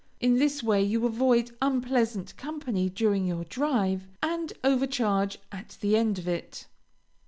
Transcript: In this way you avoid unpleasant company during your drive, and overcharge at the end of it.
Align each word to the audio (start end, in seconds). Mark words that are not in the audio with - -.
In 0.19 0.37
this 0.39 0.63
way 0.63 0.81
you 0.81 1.05
avoid 1.05 1.55
unpleasant 1.61 2.35
company 2.35 2.89
during 2.89 3.27
your 3.27 3.43
drive, 3.43 4.07
and 4.23 4.51
overcharge 4.63 5.37
at 5.51 5.77
the 5.81 5.95
end 5.95 6.17
of 6.17 6.27
it. 6.27 6.65